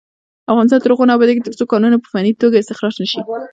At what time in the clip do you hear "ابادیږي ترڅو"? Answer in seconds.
1.15-1.63